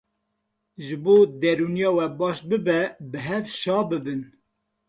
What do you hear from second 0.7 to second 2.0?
Ji bo derûniya